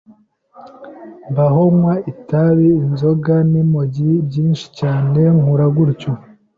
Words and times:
mbaho 1.31 1.59
nywa 1.75 1.93
itabi, 2.11 2.69
inzoga 2.87 3.35
n’imogi 3.51 4.11
nyinshi 4.31 4.65
cyane 4.79 5.21
nkura 5.37 5.65
ntyo 5.95 6.11